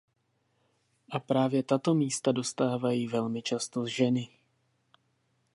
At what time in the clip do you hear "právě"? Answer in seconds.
1.19-1.63